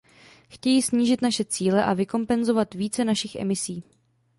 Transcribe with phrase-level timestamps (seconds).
[0.49, 3.83] Chtějí snížit naše cíle a vykompenzovat více našich emisí.